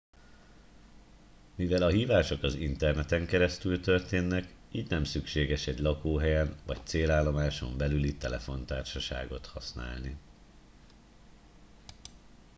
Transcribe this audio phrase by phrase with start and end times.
[1.55, 8.17] mivel a hívások az interneten keresztül történnek így nem szükséges egy lakóhelyen vagy célállomáson belüli
[8.17, 10.15] telefontársaságot használni